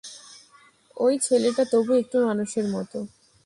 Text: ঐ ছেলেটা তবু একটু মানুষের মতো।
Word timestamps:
ঐ 0.97 1.05
ছেলেটা 1.21 1.63
তবু 1.71 1.91
একটু 1.93 2.17
মানুষের 2.27 2.65
মতো। 2.67 2.97